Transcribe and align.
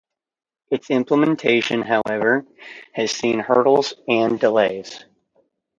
Its 0.71 0.89
implementation, 0.89 1.83
however, 1.83 2.43
has 2.91 3.11
seen 3.11 3.37
hurdles 3.37 3.93
and 4.07 4.39
delays. 4.39 5.05